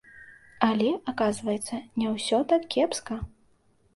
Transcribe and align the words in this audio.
Але, 0.67 0.89
аказваецца, 1.11 1.75
не 2.03 2.07
ўсё 2.15 2.39
так 2.53 2.65
кепска. 2.77 3.19